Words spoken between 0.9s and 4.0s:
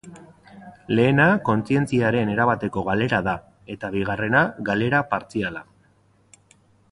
Lehena, kontzientziaren erabateko galera da eta